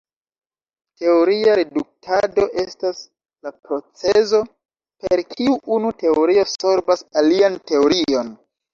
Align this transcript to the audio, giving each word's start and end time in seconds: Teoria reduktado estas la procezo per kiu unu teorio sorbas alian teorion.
Teoria 1.03 1.53
reduktado 1.59 2.47
estas 2.63 3.03
la 3.49 3.53
procezo 3.67 4.43
per 5.05 5.27
kiu 5.37 5.57
unu 5.79 5.97
teorio 6.03 6.51
sorbas 6.59 7.09
alian 7.25 7.65
teorion. 7.73 8.39